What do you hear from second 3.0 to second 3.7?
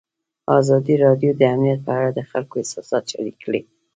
شریک کړي.